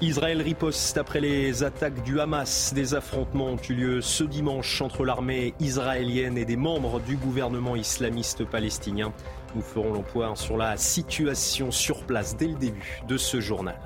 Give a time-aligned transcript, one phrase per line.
[0.00, 2.72] Israël riposte après les attaques du Hamas.
[2.72, 7.74] Des affrontements ont eu lieu ce dimanche entre l'armée israélienne et des membres du gouvernement
[7.74, 9.12] islamiste palestinien.
[9.56, 13.76] Nous ferons l'emploi sur la situation sur place dès le début de ce journal.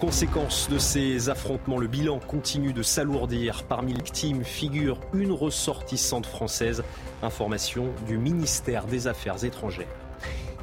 [0.00, 3.64] Conséquence de ces affrontements, le bilan continue de s'alourdir.
[3.64, 6.82] Parmi les victimes figure une ressortissante française.
[7.22, 10.03] Information du ministère des Affaires étrangères.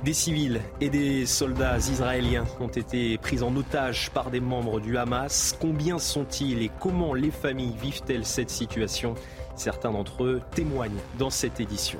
[0.03, 4.97] Des civils et des soldats israéliens ont été pris en otage par des membres du
[4.97, 5.55] Hamas.
[5.61, 9.13] Combien sont-ils et comment les familles vivent-elles cette situation?
[9.55, 11.99] Certains d'entre eux témoignent dans cette édition.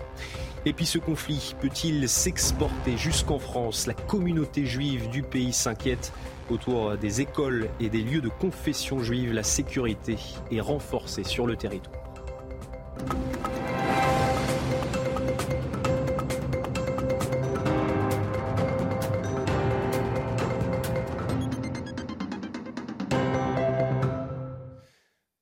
[0.65, 3.85] Et puis ce conflit peut-il s'exporter jusqu'en France?
[3.85, 6.11] La communauté juive du pays s'inquiète.
[6.49, 10.17] Autour des écoles et des lieux de confession juive, la sécurité
[10.51, 12.01] est renforcée sur le territoire.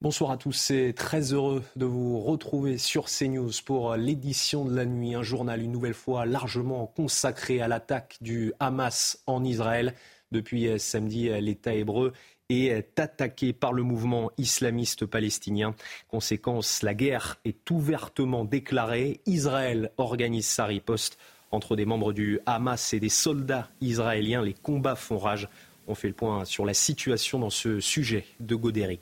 [0.09, 4.83] Bonsoir à tous et très heureux de vous retrouver sur CNews pour l'édition de la
[4.83, 9.93] nuit, un journal une nouvelle fois largement consacré à l'attaque du Hamas en Israël.
[10.31, 12.13] Depuis samedi, l'État hébreu
[12.49, 15.75] est attaqué par le mouvement islamiste palestinien.
[16.07, 19.21] Conséquence, la guerre est ouvertement déclarée.
[19.27, 21.19] Israël organise sa riposte
[21.51, 24.41] entre des membres du Hamas et des soldats israéliens.
[24.41, 25.47] Les combats font rage.
[25.87, 29.01] On fait le point sur la situation dans ce sujet de Godéric.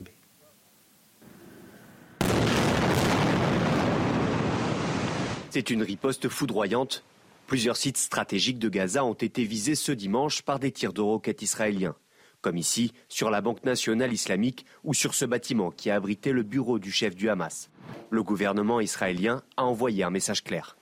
[5.50, 7.04] C'est une riposte foudroyante.
[7.46, 11.40] Plusieurs sites stratégiques de Gaza ont été visés ce dimanche par des tirs de roquettes
[11.40, 11.94] israéliens,
[12.42, 16.42] comme ici sur la Banque nationale islamique ou sur ce bâtiment qui a abrité le
[16.42, 17.70] bureau du chef du Hamas.
[18.10, 20.76] Le gouvernement israélien a envoyé un message clair.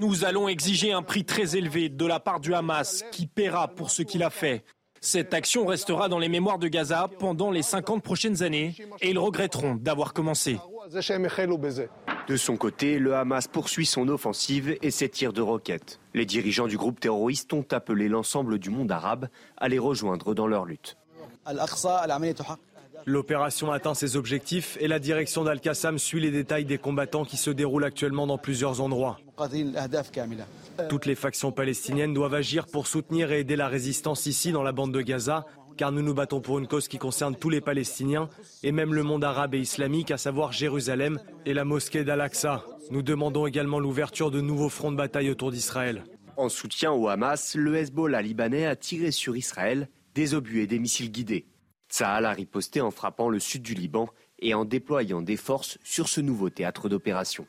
[0.00, 3.92] Nous allons exiger un prix très élevé de la part du Hamas qui paiera pour
[3.92, 4.64] ce qu'il a fait.
[5.00, 9.18] Cette action restera dans les mémoires de Gaza pendant les 50 prochaines années et ils
[9.18, 10.58] regretteront d'avoir commencé.
[12.26, 16.00] De son côté, le Hamas poursuit son offensive et ses tirs de roquettes.
[16.14, 19.28] Les dirigeants du groupe terroriste ont appelé l'ensemble du monde arabe
[19.58, 20.96] à les rejoindre dans leur lutte.
[23.06, 27.50] L'opération atteint ses objectifs et la direction d'Al-Qassam suit les détails des combattants qui se
[27.50, 29.18] déroulent actuellement dans plusieurs endroits.
[30.88, 34.72] Toutes les factions palestiniennes doivent agir pour soutenir et aider la résistance ici dans la
[34.72, 35.44] bande de Gaza,
[35.76, 38.28] car nous nous battons pour une cause qui concerne tous les Palestiniens
[38.62, 42.64] et même le monde arabe et islamique, à savoir Jérusalem et la mosquée d'Al-Aqsa.
[42.90, 46.04] Nous demandons également l'ouverture de nouveaux fronts de bataille autour d'Israël.
[46.36, 50.78] En soutien au Hamas, le Hezbollah libanais a tiré sur Israël des obus et des
[50.78, 51.46] missiles guidés.
[51.88, 54.08] Tsahal a riposté en frappant le sud du Liban
[54.40, 57.46] et en déployant des forces sur ce nouveau théâtre d'opération.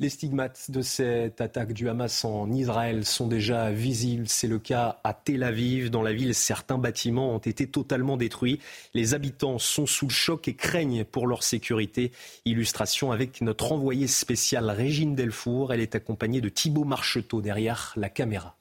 [0.00, 4.28] Les stigmates de cette attaque du Hamas en Israël sont déjà visibles.
[4.28, 5.90] C'est le cas à Tel Aviv.
[5.90, 8.60] Dans la ville, certains bâtiments ont été totalement détruits.
[8.94, 12.12] Les habitants sont sous le choc et craignent pour leur sécurité.
[12.44, 15.72] Illustration avec notre envoyée spéciale Régine Delfour.
[15.72, 18.57] Elle est accompagnée de Thibault Marcheteau derrière la caméra.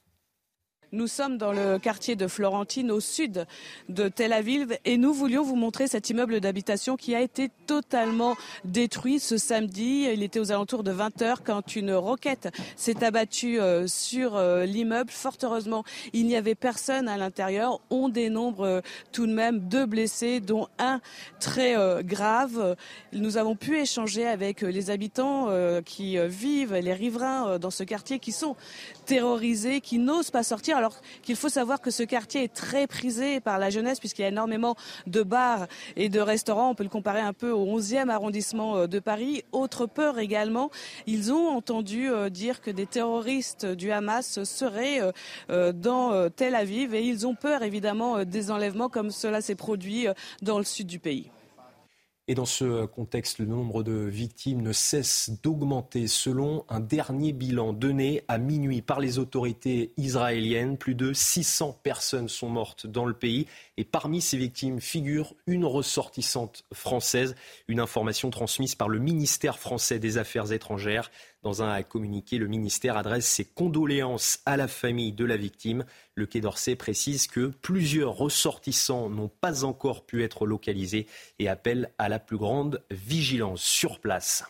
[0.94, 3.46] Nous sommes dans le quartier de Florentine, au sud
[3.90, 8.38] de Tel Aviv, et nous voulions vous montrer cet immeuble d'habitation qui a été totalement
[8.64, 10.08] détruit ce samedi.
[10.10, 14.64] Il était aux alentours de 20 heures quand une roquette s'est abattue euh, sur euh,
[14.64, 15.12] l'immeuble.
[15.12, 15.84] Fort heureusement,
[16.14, 17.82] il n'y avait personne à l'intérieur.
[17.90, 18.82] On dénombre euh,
[19.12, 21.02] tout de même deux blessés, dont un
[21.42, 22.78] très grave.
[23.12, 25.50] Nous avons pu échanger avec les habitants
[25.86, 28.56] qui vivent, les riverains dans ce quartier, qui sont
[29.06, 30.78] terrorisés, qui n'osent pas sortir
[31.22, 34.30] qu'il faut savoir que ce quartier est très prisé par la jeunesse puisqu'il y a
[34.30, 34.76] énormément
[35.06, 36.70] de bars et de restaurants.
[36.70, 39.44] On peut le comparer un peu au 11e arrondissement euh, de Paris.
[39.52, 40.70] Autre peur également,
[41.06, 45.02] ils ont entendu euh, dire que des terroristes du Hamas seraient
[45.50, 50.08] euh, dans Tel Aviv et ils ont peur évidemment des enlèvements comme cela s'est produit
[50.42, 51.30] dans le sud du pays.
[52.30, 56.08] Et dans ce contexte, le nombre de victimes ne cesse d'augmenter.
[56.08, 62.28] Selon un dernier bilan donné à minuit par les autorités israéliennes, plus de 600 personnes
[62.28, 63.48] sont mortes dans le pays.
[63.80, 67.36] Et parmi ces victimes figure une ressortissante française,
[67.68, 71.12] une information transmise par le ministère français des Affaires étrangères.
[71.44, 75.86] Dans un communiqué, le ministère adresse ses condoléances à la famille de la victime.
[76.16, 81.06] Le Quai d'Orsay précise que plusieurs ressortissants n'ont pas encore pu être localisés
[81.38, 84.44] et appelle à la plus grande vigilance sur place.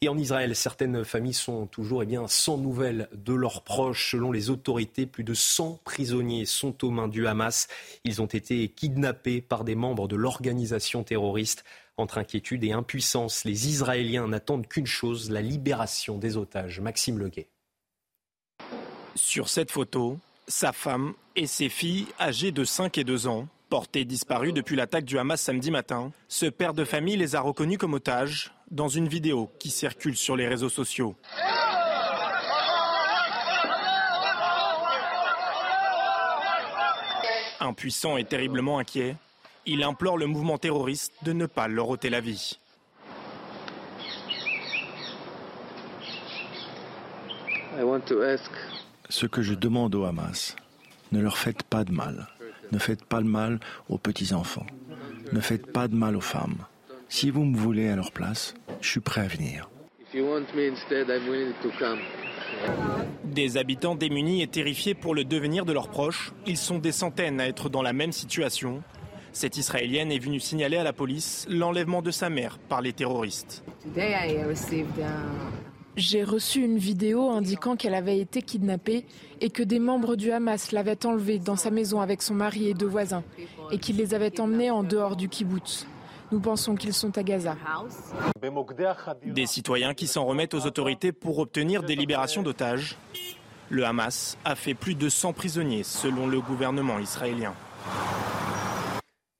[0.00, 4.12] Et en Israël, certaines familles sont toujours eh bien, sans nouvelles de leurs proches.
[4.12, 7.66] Selon les autorités, plus de 100 prisonniers sont aux mains du Hamas.
[8.04, 11.64] Ils ont été kidnappés par des membres de l'organisation terroriste.
[11.96, 16.78] Entre inquiétude et impuissance, les Israéliens n'attendent qu'une chose, la libération des otages.
[16.78, 17.48] Maxime Leguet.
[19.16, 20.16] Sur cette photo,
[20.46, 25.04] Sa femme et ses filles, âgées de 5 et 2 ans, portées disparues depuis l'attaque
[25.04, 29.08] du Hamas samedi matin, ce père de famille les a reconnus comme otages dans une
[29.08, 31.16] vidéo qui circule sur les réseaux sociaux.
[37.60, 39.16] Impuissant et terriblement inquiet,
[39.66, 42.58] il implore le mouvement terroriste de ne pas leur ôter la vie.
[49.08, 50.56] Ce que je demande au Hamas,
[51.12, 52.28] ne leur faites pas de mal.
[52.72, 54.66] Ne faites pas de mal aux petits-enfants.
[55.32, 56.64] Ne faites pas de mal aux femmes.
[57.08, 59.70] Si vous me voulez à leur place, je suis prêt à venir.
[63.24, 67.40] Des habitants démunis et terrifiés pour le devenir de leurs proches, ils sont des centaines
[67.40, 68.82] à être dans la même situation.
[69.32, 73.64] Cette Israélienne est venue signaler à la police l'enlèvement de sa mère par les terroristes.
[75.96, 79.04] J'ai reçu une vidéo indiquant qu'elle avait été kidnappée
[79.40, 82.74] et que des membres du Hamas l'avaient enlevée dans sa maison avec son mari et
[82.74, 83.24] deux voisins
[83.70, 85.86] et qu'ils les avaient emmenés en dehors du kibbutz.
[86.30, 87.56] Nous pensons qu'ils sont à Gaza.
[89.24, 92.96] Des citoyens qui s'en remettent aux autorités pour obtenir des libérations d'otages.
[93.70, 97.54] Le Hamas a fait plus de 100 prisonniers selon le gouvernement israélien.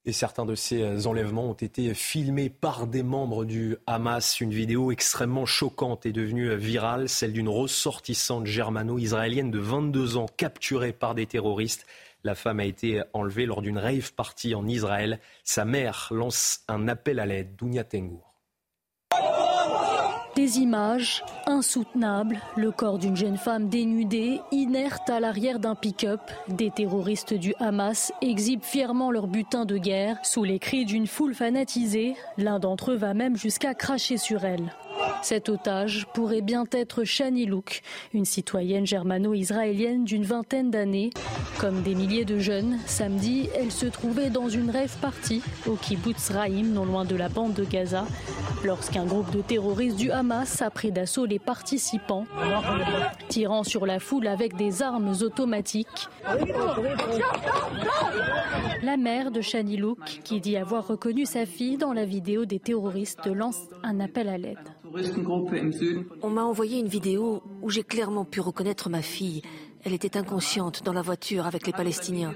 [0.04, 4.40] Et certains de ces enlèvements ont été filmés par des membres du Hamas.
[4.40, 10.94] Une vidéo extrêmement choquante est devenue virale, celle d'une ressortissante germano-israélienne de 22 ans capturée
[10.94, 11.84] par des terroristes.
[12.24, 15.20] La femme a été enlevée lors d'une rave party en Israël.
[15.44, 17.56] Sa mère lance un appel à l'aide.
[17.56, 18.28] Dounia Tengour.
[20.38, 26.20] Des images insoutenables, le corps d'une jeune femme dénudée, inerte à l'arrière d'un pick-up.
[26.46, 31.34] Des terroristes du Hamas exhibent fièrement leur butin de guerre sous les cris d'une foule
[31.34, 32.14] fanatisée.
[32.36, 34.72] L'un d'entre eux va même jusqu'à cracher sur elle.
[35.22, 37.82] Cet otage pourrait bien être Shani Louk,
[38.14, 41.10] une citoyenne germano-israélienne d'une vingtaine d'années.
[41.58, 46.30] Comme des milliers de jeunes, samedi, elle se trouvait dans une rêve partie au kibbutz
[46.30, 48.06] Raïm, non loin de la bande de Gaza,
[48.64, 52.26] lorsqu'un groupe de terroristes du Hamas a pris d'assaut les participants,
[53.28, 56.08] tirant sur la foule avec des armes automatiques.
[58.82, 62.60] La mère de Shani Louk, qui dit avoir reconnu sa fille dans la vidéo des
[62.60, 64.58] terroristes, lance un appel à l'aide.
[66.22, 69.42] On m'a envoyé une vidéo où j'ai clairement pu reconnaître ma fille.
[69.84, 72.34] Elle était inconsciente dans la voiture avec les Palestiniens.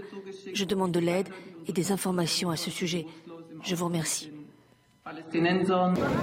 [0.53, 1.29] Je demande de l'aide
[1.67, 3.07] et des informations à ce sujet.
[3.63, 4.31] Je vous remercie.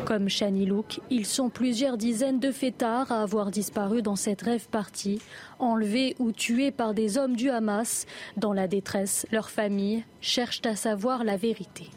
[0.05, 4.69] Comme Shani Louk, ils sont plusieurs dizaines de fêtards à avoir disparu dans cette rêve
[4.69, 5.19] partie,
[5.59, 8.05] enlevés ou tués par des hommes du Hamas.
[8.37, 11.89] Dans la détresse, leurs familles cherchent à savoir la vérité.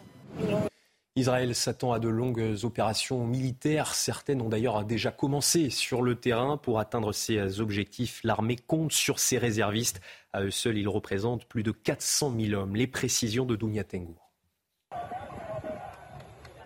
[1.14, 3.94] Israël s'attend à de longues opérations militaires.
[3.94, 8.20] Certaines ont d'ailleurs déjà commencé sur le terrain pour atteindre ses objectifs.
[8.24, 10.00] L'armée compte sur ses réservistes.
[10.32, 12.76] À eux seuls, ils représentent plus de 400 000 hommes.
[12.76, 14.32] Les précisions de Dounia Tengour.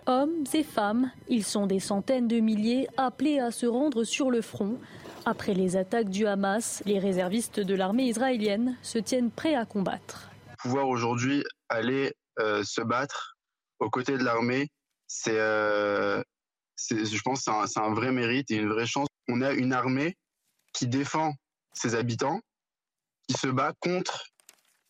[0.05, 4.41] Hommes et femmes, ils sont des centaines de milliers appelés à se rendre sur le
[4.41, 4.77] front.
[5.25, 10.29] Après les attaques du Hamas, les réservistes de l'armée israélienne se tiennent prêts à combattre.
[10.59, 13.36] Pouvoir aujourd'hui aller euh, se battre
[13.79, 14.69] aux côtés de l'armée,
[15.07, 16.21] c'est, euh,
[16.89, 19.07] je pense, c'est un, un vrai mérite et une vraie chance.
[19.27, 20.15] On a une armée
[20.73, 21.33] qui défend
[21.73, 22.39] ses habitants,
[23.27, 24.25] qui se bat contre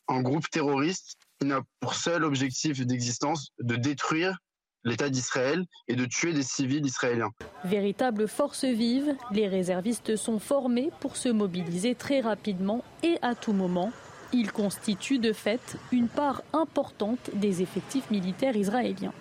[0.07, 4.37] un groupe terroriste qui n'a pour seul objectif d'existence de détruire
[4.83, 7.31] l'État d'Israël et de tuer des civils israéliens.
[7.65, 13.53] Véritable force vive, les réservistes sont formés pour se mobiliser très rapidement et à tout
[13.53, 13.91] moment.
[14.33, 19.13] Ils constituent de fait une part importante des effectifs militaires israéliens.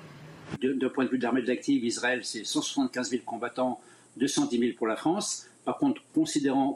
[0.61, 3.81] D'un point de vue de l'armée active, Israël, c'est 175 000 combattants,
[4.17, 5.47] 210 000 pour la France.
[5.65, 6.01] Par contre,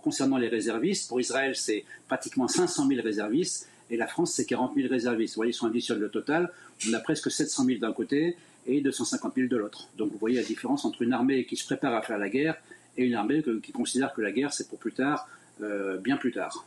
[0.03, 4.75] concernant les réservistes, pour Israël, c'est pratiquement 500 000 réservistes et la France, c'est 40
[4.75, 5.35] 000 réservistes.
[5.35, 6.53] Vous voyez, si on additionne le total,
[6.89, 9.89] on a presque 700 000 d'un côté et 250 000 de l'autre.
[9.97, 12.57] Donc vous voyez la différence entre une armée qui se prépare à faire la guerre
[12.97, 15.29] et une armée qui considère que la guerre, c'est pour plus tard,
[15.63, 16.65] euh, bien plus tard.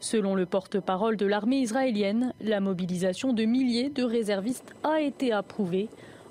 [0.00, 5.88] Selon le porte-parole de l'armée israélienne, la mobilisation de milliers de réservistes a été approuvée.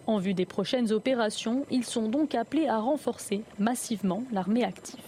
[0.07, 4.99] En vue des prochaines opérations, ils sont donc appelés à renforcer massivement l'armée active.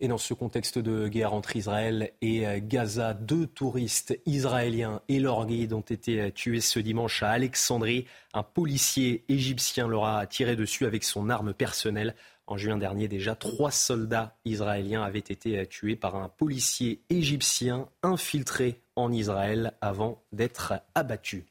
[0.00, 5.46] Et dans ce contexte de guerre entre Israël et Gaza, deux touristes israéliens et leur
[5.46, 8.04] guide ont été tués ce dimanche à Alexandrie.
[8.34, 12.14] Un policier égyptien leur a tiré dessus avec son arme personnelle.
[12.46, 18.80] En juin dernier, déjà, trois soldats israéliens avaient été tués par un policier égyptien infiltré
[18.96, 21.44] en Israël avant d'être abattus.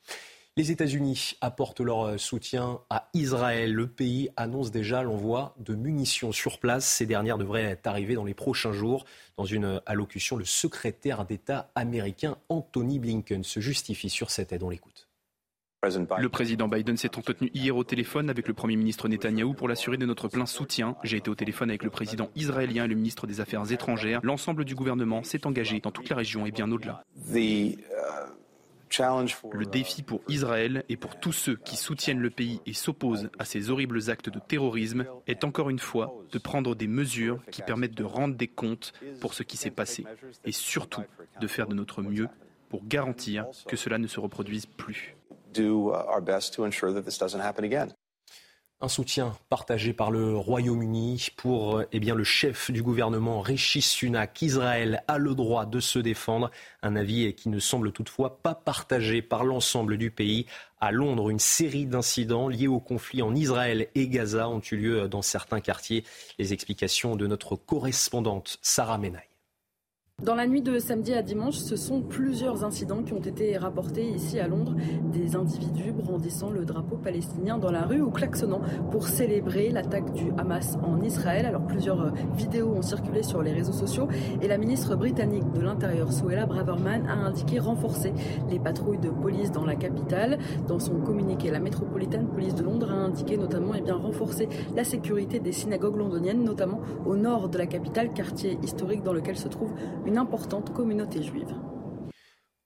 [0.55, 3.73] Les États-Unis apportent leur soutien à Israël.
[3.73, 6.85] Le pays annonce déjà l'envoi de munitions sur place.
[6.85, 9.03] Ces dernières devraient arriver dans les prochains jours.
[9.35, 14.61] Dans une allocution, le secrétaire d'État américain Anthony Blinken se justifie sur cette aide.
[14.61, 15.07] On l'écoute.
[15.83, 19.97] Le président Biden s'est entretenu hier au téléphone avec le Premier ministre Netanyahou pour l'assurer
[19.97, 20.95] de notre plein soutien.
[21.03, 24.21] J'ai été au téléphone avec le président israélien et le ministre des Affaires étrangères.
[24.23, 27.03] L'ensemble du gouvernement s'est engagé dans toute la région et bien au-delà.
[29.51, 33.45] Le défi pour Israël et pour tous ceux qui soutiennent le pays et s'opposent à
[33.45, 37.95] ces horribles actes de terrorisme est encore une fois de prendre des mesures qui permettent
[37.95, 40.05] de rendre des comptes pour ce qui s'est passé
[40.45, 41.03] et surtout
[41.41, 42.27] de faire de notre mieux
[42.69, 45.15] pour garantir que cela ne se reproduise plus.
[48.83, 54.41] Un soutien partagé par le Royaume-Uni pour eh bien, le chef du gouvernement Rishi Sunak.
[54.41, 56.51] Israël a le droit de se défendre.
[56.81, 60.47] Un avis qui ne semble toutefois pas partagé par l'ensemble du pays.
[60.81, 65.07] À Londres, une série d'incidents liés au conflit en Israël et Gaza ont eu lieu
[65.07, 66.03] dans certains quartiers.
[66.37, 69.32] Les explications de notre correspondante Sarah Menaille.
[70.23, 74.07] Dans la nuit de samedi à dimanche, ce sont plusieurs incidents qui ont été rapportés
[74.07, 74.73] ici à Londres.
[75.11, 80.31] Des individus brandissant le drapeau palestinien dans la rue ou klaxonnant pour célébrer l'attaque du
[80.37, 81.45] Hamas en Israël.
[81.45, 84.07] Alors plusieurs vidéos ont circulé sur les réseaux sociaux
[84.41, 88.13] et la ministre britannique de l'Intérieur, Suella Braverman, a indiqué renforcer
[88.49, 90.39] les patrouilles de police dans la capitale.
[90.69, 94.85] Dans son communiqué, la Metropolitan Police de Londres a indiqué notamment eh bien, renforcer la
[94.85, 99.49] sécurité des synagogues londoniennes, notamment au nord de la capitale, quartier historique dans lequel se
[99.49, 99.73] trouve
[100.12, 101.55] une importante communauté juive.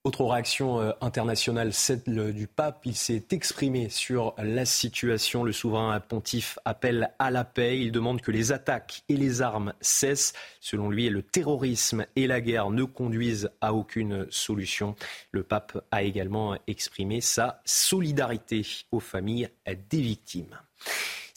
[0.07, 2.85] Autre réaction euh, internationale, celle du pape.
[2.85, 5.43] Il s'est exprimé sur la situation.
[5.43, 7.77] Le souverain pontife appelle à la paix.
[7.77, 10.31] Il demande que les attaques et les armes cessent.
[10.61, 14.95] Selon lui, le terrorisme et la guerre ne conduisent à aucune solution.
[15.33, 19.49] Le pape a également exprimé sa solidarité aux familles
[19.89, 20.57] des victimes.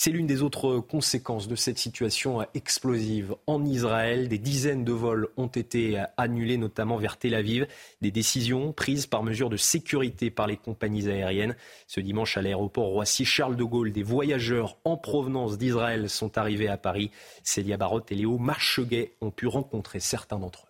[0.03, 4.29] C'est l'une des autres conséquences de cette situation explosive en Israël.
[4.29, 7.67] Des dizaines de vols ont été annulés, notamment vers Tel Aviv.
[8.01, 11.55] Des décisions prises par mesure de sécurité par les compagnies aériennes.
[11.87, 16.79] Ce dimanche, à l'aéroport Roissy-Charles de Gaulle, des voyageurs en provenance d'Israël sont arrivés à
[16.79, 17.11] Paris.
[17.43, 20.70] Célia Barotte et Léo Marcheguet ont pu rencontrer certains d'entre eux.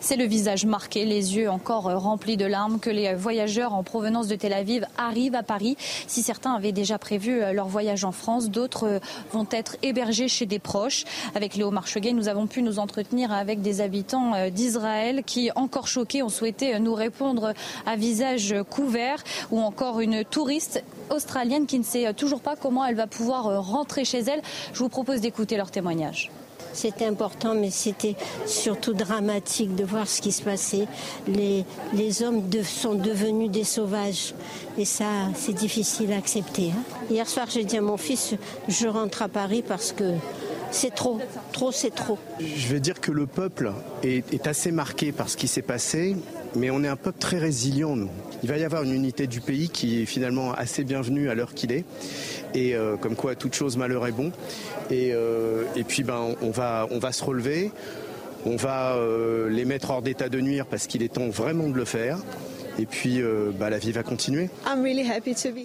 [0.00, 4.28] C'est le visage marqué, les yeux encore remplis de larmes que les voyageurs en provenance
[4.28, 5.76] de Tel Aviv arrivent à Paris.
[6.06, 9.00] Si certains avaient déjà prévu leur voyage en France, d'autres
[9.32, 11.04] vont être hébergés chez des proches.
[11.34, 16.22] Avec Léo Marcheguet, nous avons pu nous entretenir avec des habitants d'Israël qui, encore choqués,
[16.22, 17.52] ont souhaité nous répondre
[17.86, 22.96] à visage couvert ou encore une touriste australienne qui ne sait toujours pas comment elle
[22.96, 24.42] va pouvoir rentrer chez elle.
[24.72, 26.30] Je vous propose d'écouter leur témoignage.
[26.76, 30.86] C'était important, mais c'était surtout dramatique de voir ce qui se passait.
[31.26, 31.64] Les,
[32.22, 34.34] hommes sont devenus des sauvages.
[34.76, 36.72] Et ça, c'est difficile à accepter.
[36.76, 36.82] Hein.
[37.10, 38.34] Hier soir, j'ai dit à mon fils,
[38.68, 40.12] je rentre à Paris parce que
[40.70, 41.18] c'est trop,
[41.52, 42.18] trop, c'est trop.
[42.40, 46.14] Je vais dire que le peuple est assez marqué par ce qui s'est passé,
[46.56, 48.10] mais on est un peuple très résilient, nous.
[48.42, 51.54] Il va y avoir une unité du pays qui est finalement assez bienvenue à l'heure
[51.54, 51.84] qu'il est.
[52.54, 54.32] Et euh, comme quoi, toute chose malheur est bon.
[54.90, 57.70] Et, euh, et puis, ben, on va, on va se relever.
[58.44, 61.76] On va euh, les mettre hors d'état de nuire parce qu'il est temps vraiment de
[61.76, 62.18] le faire.
[62.78, 63.22] Et puis,
[63.58, 64.50] bah, la vie va continuer.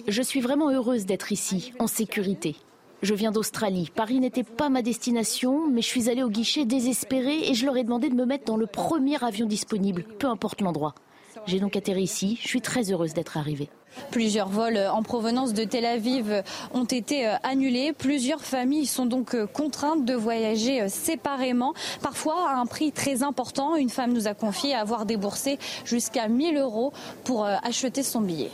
[0.08, 2.56] Je suis vraiment heureuse d'être ici, en sécurité.
[3.02, 3.90] Je viens d'Australie.
[3.92, 7.76] Paris n'était pas ma destination, mais je suis allée au guichet désespérée et je leur
[7.76, 10.94] ai demandé de me mettre dans le premier avion disponible, peu importe l'endroit.
[11.46, 12.38] J'ai donc atterri ici.
[12.40, 13.68] Je suis très heureuse d'être arrivée.
[14.12, 17.92] Plusieurs vols en provenance de Tel Aviv ont été euh, annulés.
[17.92, 23.24] Plusieurs familles sont donc euh, contraintes de voyager euh, séparément, parfois à un prix très
[23.24, 23.74] important.
[23.74, 26.92] Une femme nous a confié avoir déboursé jusqu'à 1000 euros
[27.24, 28.50] pour acheter son billet.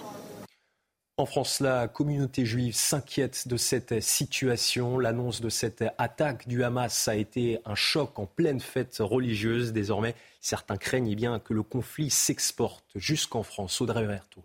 [1.18, 5.00] En France, la communauté juive s'inquiète de cette situation.
[5.00, 9.72] L'annonce de cette attaque du Hamas a été un choc en pleine fête religieuse.
[9.72, 13.80] Désormais, certains craignent eh bien, que le conflit s'exporte jusqu'en France.
[13.80, 14.44] Audrey Verto.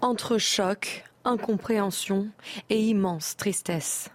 [0.00, 2.26] Entre choc, incompréhension
[2.68, 4.10] et immense tristesse.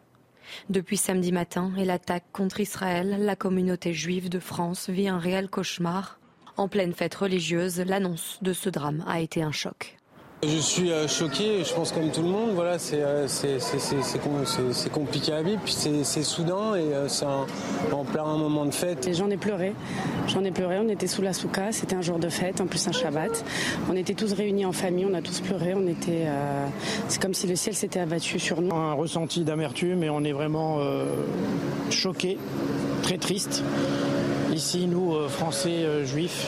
[0.70, 5.50] Depuis samedi matin et l'attaque contre Israël, la communauté juive de France vit un réel
[5.50, 6.20] cauchemar.
[6.58, 9.99] En pleine fête religieuse, l'annonce de ce drame a été un choc.
[10.41, 13.27] Je suis euh, choqué, je pense comme tout le monde, voilà, c'est euh,
[14.93, 19.10] compliqué à vivre, puis c'est soudain et euh, c'est en plein moment de fête.
[19.12, 19.74] J'en ai pleuré,
[20.27, 22.88] j'en ai pleuré, on était sous la souka, c'était un jour de fête, en plus
[22.88, 23.43] un Shabbat.
[23.91, 26.27] On était tous réunis en famille, on a tous pleuré, on était,
[27.10, 28.74] c'est comme si le ciel s'était abattu sur nous.
[28.74, 30.79] Un ressenti d'amertume et on est vraiment
[31.89, 32.38] choqués,
[33.03, 33.62] très triste.
[34.53, 36.48] Ici, nous, Français, Juifs,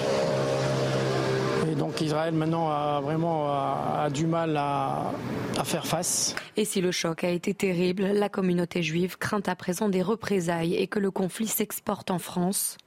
[1.82, 5.12] Donc Israël maintenant a vraiment du mal à,
[5.58, 6.36] à, faire face.
[6.56, 10.76] Et si le choc a été terrible, la communauté juive craint à présent des représailles
[10.76, 12.78] et que le conflit s'exporte en France.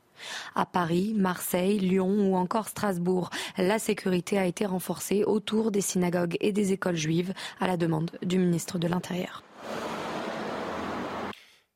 [0.54, 6.36] À Paris, Marseille, Lyon ou encore Strasbourg, la sécurité a été renforcée autour des synagogues
[6.40, 9.42] et des écoles juives à la demande du ministre de l'Intérieur.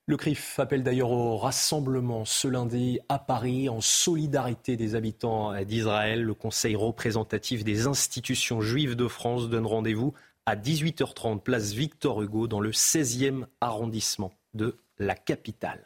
[0.08, 6.22] Le CRIF appelle d'ailleurs au rassemblement ce lundi à Paris en solidarité des habitants d'Israël.
[6.22, 10.14] Le Conseil représentatif des institutions juives de France donne rendez-vous
[10.46, 15.84] à 18h30 place Victor Hugo dans le 16e arrondissement de la capitale.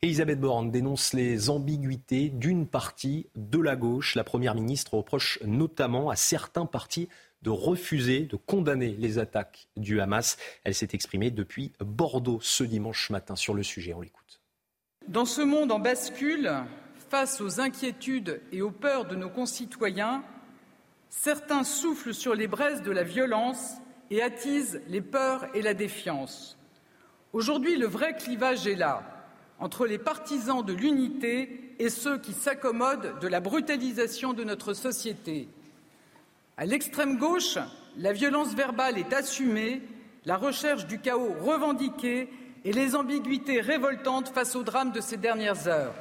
[0.00, 4.14] Elisabeth Borne dénonce les ambiguïtés d'une partie de la gauche.
[4.14, 7.08] La Première ministre reproche notamment à certains partis
[7.42, 10.36] de refuser, de condamner les attaques du Hamas.
[10.64, 13.94] Elle s'est exprimée depuis Bordeaux ce dimanche matin sur le sujet.
[13.94, 14.40] On l'écoute.
[15.08, 16.52] Dans ce monde en bascule,
[17.08, 20.22] face aux inquiétudes et aux peurs de nos concitoyens,
[21.08, 23.74] certains soufflent sur les braises de la violence
[24.10, 26.58] et attisent les peurs et la défiance.
[27.32, 29.02] Aujourd'hui, le vrai clivage est là,
[29.58, 35.48] entre les partisans de l'unité et ceux qui s'accommodent de la brutalisation de notre société.
[36.60, 37.56] À l'extrême gauche,
[37.96, 39.80] la violence verbale est assumée,
[40.26, 42.28] la recherche du chaos revendiquée
[42.66, 45.94] et les ambiguïtés révoltantes face au drame de ces dernières heures.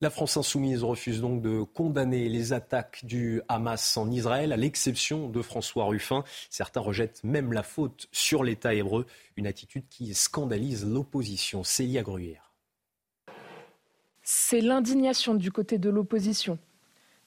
[0.00, 5.28] La France insoumise refuse donc de condamner les attaques du Hamas en Israël, à l'exception
[5.28, 6.22] de François Ruffin.
[6.48, 9.04] Certains rejettent même la faute sur l'État hébreu,
[9.36, 11.64] une attitude qui scandalise l'opposition.
[11.64, 12.52] Célia Gruyère.
[14.22, 16.56] C'est l'indignation du côté de l'opposition.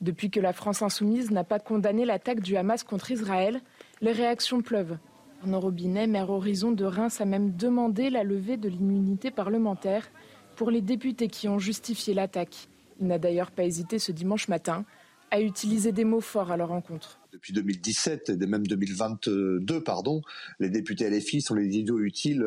[0.01, 3.61] Depuis que la France insoumise n'a pas condamné l'attaque du Hamas contre Israël,
[4.01, 4.97] les réactions pleuvent.
[5.41, 10.09] Arnaud Robinet, maire Horizon de Reims, a même demandé la levée de l'immunité parlementaire
[10.55, 12.67] pour les députés qui ont justifié l'attaque.
[12.99, 14.85] Il n'a d'ailleurs pas hésité ce dimanche matin
[15.31, 20.21] à utiliser des mots forts à leur encontre depuis 2017 et même 2022, pardon,
[20.59, 22.45] les députés LFI sont les idiots utiles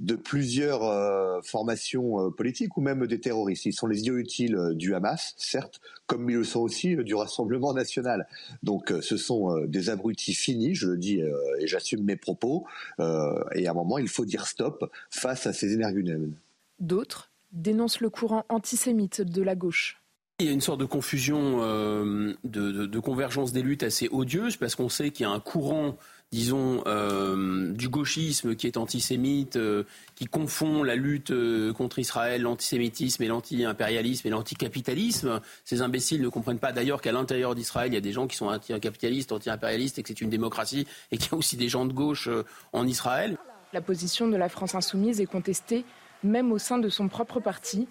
[0.00, 3.66] de plusieurs euh, formations euh, politiques ou même des terroristes.
[3.66, 7.72] Ils sont les idiots utiles du Hamas, certes, comme ils le sont aussi du Rassemblement
[7.72, 8.26] national.
[8.62, 11.20] Donc ce sont euh, des abrutis finis, je le dis
[11.60, 12.66] et j'assume mes propos.
[12.98, 16.34] et à un moment, il faut dire stop face à ces énergumènes.
[16.80, 20.01] D'autres dénoncent le courant antisémite de la gauche.
[20.42, 24.74] Il y a une sorte de confusion, euh, de, convergence des luttes assez odieuse, parce
[24.74, 25.96] qu'on sait qu'il y a un courant,
[26.32, 29.84] disons, euh, du gauchisme qui est antisémite, euh,
[30.16, 31.32] qui confond la lutte
[31.74, 35.40] contre Israël, l'antisémitisme et l'anti-impérialisme et l'anticapitalisme.
[35.64, 38.36] Ces imbéciles ne comprennent pas d'ailleurs qu'à l'intérieur d'Israël, il y a des gens qui
[38.36, 41.86] sont anti-capitalistes, anti-impérialistes, et que c'est une démocratie, et qu'il y a aussi des gens
[41.86, 42.28] de gauche
[42.72, 43.38] en Israël.
[43.72, 45.84] La position de la France insoumise est contestée,
[46.24, 47.86] même au sein de son propre parti.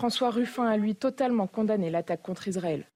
[0.00, 2.86] François Ruffin a lui totalement condamné l'attaque contre Israël.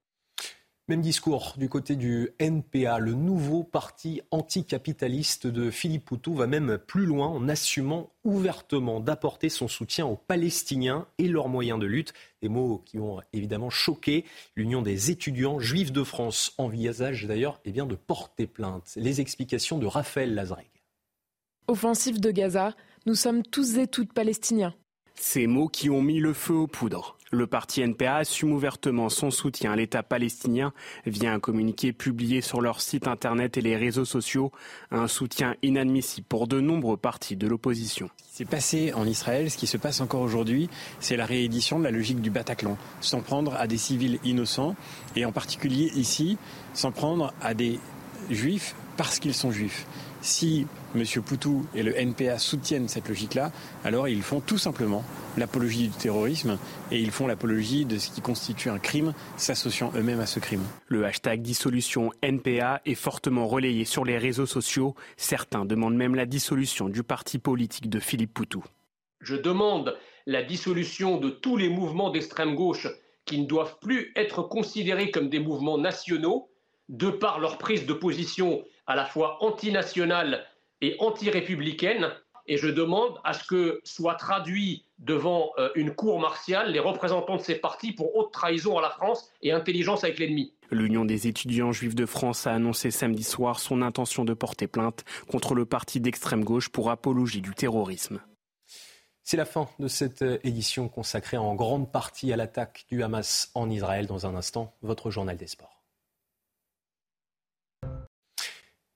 [0.87, 2.97] Même discours du côté du NPA.
[2.97, 9.49] Le nouveau parti anticapitaliste de Philippe Poutou va même plus loin en assumant ouvertement d'apporter
[9.49, 12.13] son soutien aux Palestiniens et leurs moyens de lutte.
[12.41, 17.71] Des mots qui ont évidemment choqué l'Union des étudiants juifs de France envisage d'ailleurs eh
[17.71, 18.93] bien, de porter plainte.
[18.95, 20.71] Les explications de Raphaël Lazreg.
[21.67, 22.73] Offensive de Gaza,
[23.05, 24.73] nous sommes tous et toutes palestiniens.
[25.15, 27.15] Ces mots qui ont mis le feu aux poudres.
[27.31, 30.73] Le parti NPA assume ouvertement son soutien à l'État palestinien
[31.05, 34.51] via un communiqué publié sur leur site internet et les réseaux sociaux,
[34.91, 38.09] un soutien inadmissible pour de nombreux partis de l'opposition.
[38.17, 41.79] Ce qui s'est passé en Israël, ce qui se passe encore aujourd'hui, c'est la réédition
[41.79, 44.75] de la logique du Bataclan, s'en prendre à des civils innocents
[45.15, 46.37] et en particulier ici,
[46.73, 47.79] s'en prendre à des
[48.29, 49.85] juifs parce qu'ils sont juifs.
[50.25, 51.03] Si M.
[51.23, 53.51] Poutou et le NPA soutiennent cette logique-là,
[53.83, 55.03] alors ils font tout simplement
[55.37, 56.57] l'apologie du terrorisme
[56.89, 60.63] et ils font l'apologie de ce qui constitue un crime, s'associant eux-mêmes à ce crime.
[60.87, 64.95] Le hashtag dissolution NPA est fortement relayé sur les réseaux sociaux.
[65.15, 68.63] Certains demandent même la dissolution du parti politique de Philippe Poutou.
[69.21, 72.87] Je demande la dissolution de tous les mouvements d'extrême gauche
[73.25, 76.49] qui ne doivent plus être considérés comme des mouvements nationaux,
[76.89, 80.45] de par leur prise de position à la fois antinationale
[80.81, 82.11] et anti-républicaine.
[82.47, 87.37] Et je demande à ce que soient traduits devant euh, une cour martiale les représentants
[87.37, 90.53] de ces partis pour haute trahison à la France et intelligence avec l'ennemi.
[90.69, 95.03] L'Union des étudiants juifs de France a annoncé samedi soir son intention de porter plainte
[95.27, 98.21] contre le parti d'extrême gauche pour apologie du terrorisme.
[99.23, 103.49] C'est la fin de cette euh, édition consacrée en grande partie à l'attaque du Hamas
[103.55, 104.05] en Israël.
[104.05, 105.81] Dans un instant, votre journal des sports.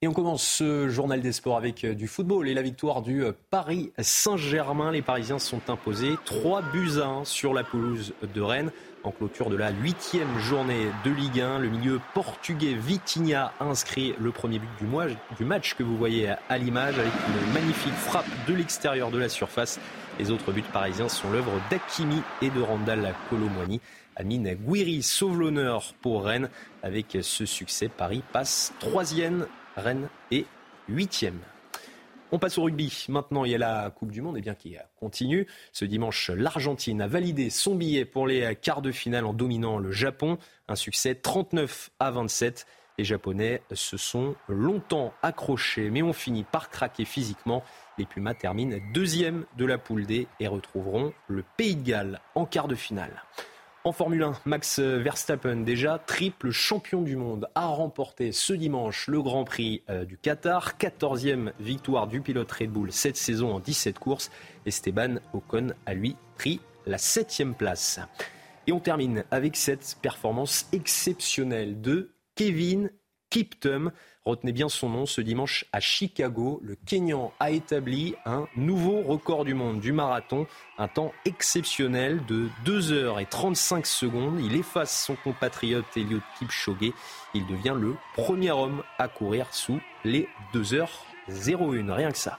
[0.02, 3.22] Et on commence ce journal des sports avec euh, du football et la victoire du
[3.22, 4.94] euh, Paris Saint-Germain.
[4.94, 8.72] Les Parisiens sont imposés 3 buts à 1 sur la pelouse de Rennes.
[9.04, 14.32] En clôture de la huitième journée de Ligue 1, le milieu portugais Vitinha inscrit le
[14.32, 15.08] premier but du, mois,
[15.38, 19.28] du match que vous voyez à l'image avec une magnifique frappe de l'extérieur de la
[19.28, 19.82] surface.
[20.18, 23.82] Les autres buts parisiens sont l'œuvre d'Akimi et de Randall Colomwani.
[24.16, 26.50] Amine Gouiri sauve l'honneur pour Rennes.
[26.84, 30.46] Avec ce succès, Paris passe troisième, Rennes est
[30.88, 31.40] huitième.
[32.32, 33.06] On passe au rugby.
[33.10, 35.48] Maintenant, il y a la Coupe du Monde eh bien qui continue.
[35.72, 39.92] Ce dimanche, l'Argentine a validé son billet pour les quarts de finale en dominant le
[39.92, 40.38] Japon.
[40.68, 42.68] Un succès 39 à 27.
[43.00, 47.64] Les Japonais se sont longtemps accrochés, mais ont fini par craquer physiquement.
[47.98, 52.46] Les Pumas terminent deuxième de la poule D et retrouveront le Pays de Galles en
[52.46, 53.24] quart de finale.
[53.86, 59.22] En Formule 1, Max Verstappen, déjà triple champion du monde, a remporté ce dimanche le
[59.22, 60.74] Grand Prix euh, du Qatar.
[60.78, 64.32] 14e victoire du pilote Red Bull cette saison en 17 courses.
[64.66, 68.02] Esteban Ocon a lui pris la 7e place.
[68.68, 72.92] Et on termine avec cette performance exceptionnelle de Kevin
[73.30, 73.94] Kiptum.
[74.30, 79.44] Retenez bien son nom, ce dimanche à Chicago, le Kenyan a établi un nouveau record
[79.44, 80.46] du monde du marathon,
[80.78, 84.40] un temps exceptionnel de 2 heures et 35 secondes.
[84.40, 86.94] Il efface son compatriote Eliud Kipchoge.
[87.34, 91.92] Il devient le premier homme à courir sous les 2 heures 01.
[91.92, 92.38] Rien que ça.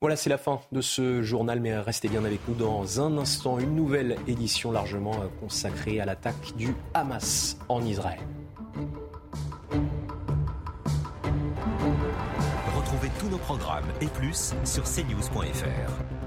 [0.00, 3.58] Voilà, c'est la fin de ce journal, mais restez bien avec nous dans un instant.
[3.58, 8.20] Une nouvelle édition largement euh, consacrée à l'attaque du Hamas en Israël.
[12.76, 16.17] Retrouvez tous nos programmes et plus sur cnews.fr.